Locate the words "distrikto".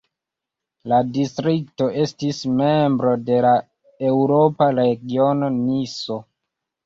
1.17-1.89